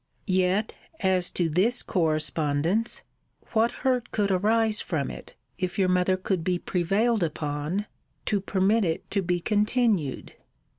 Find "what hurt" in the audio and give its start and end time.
3.51-4.09